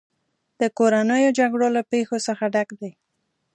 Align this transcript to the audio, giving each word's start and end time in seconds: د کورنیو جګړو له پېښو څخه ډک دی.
د 0.59 0.61
کورنیو 0.77 1.35
جګړو 1.39 1.67
له 1.75 1.81
پېښو 1.91 2.17
څخه 2.27 2.43
ډک 2.53 2.69
دی. 2.79 2.91